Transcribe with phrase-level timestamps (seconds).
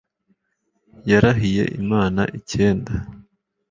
[1.09, 2.93] Yarahiye imana icyenda